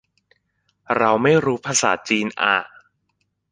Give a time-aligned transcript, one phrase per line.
[0.97, 2.55] เราไม่รู้ภาษาจีนอ่ะ